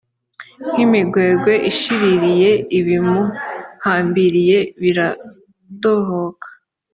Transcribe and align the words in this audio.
nk 0.71 0.77
imigwegwe 0.85 1.53
ishiririye 1.69 2.51
ibimuhambiriye 2.79 4.57
biradohoka 4.81 6.47